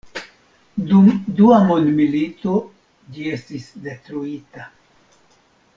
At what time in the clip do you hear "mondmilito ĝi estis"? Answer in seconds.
1.71-3.69